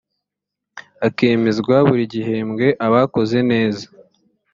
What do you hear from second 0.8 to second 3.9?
hakemezwa buri gihembwe abakoze neza